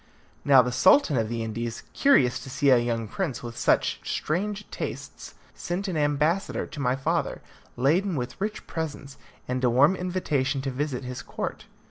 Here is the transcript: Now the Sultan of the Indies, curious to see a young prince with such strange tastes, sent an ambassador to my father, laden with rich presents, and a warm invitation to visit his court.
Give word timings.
Now 0.43 0.63
the 0.63 0.71
Sultan 0.71 1.15
of 1.15 1.29
the 1.29 1.43
Indies, 1.43 1.83
curious 1.93 2.39
to 2.39 2.49
see 2.49 2.71
a 2.71 2.79
young 2.79 3.07
prince 3.07 3.43
with 3.43 3.55
such 3.55 3.99
strange 4.03 4.67
tastes, 4.71 5.35
sent 5.53 5.87
an 5.87 5.95
ambassador 5.95 6.65
to 6.65 6.79
my 6.79 6.95
father, 6.95 7.39
laden 7.77 8.15
with 8.15 8.41
rich 8.41 8.65
presents, 8.65 9.19
and 9.47 9.63
a 9.63 9.69
warm 9.69 9.95
invitation 9.95 10.59
to 10.63 10.71
visit 10.71 11.03
his 11.03 11.21
court. 11.21 11.65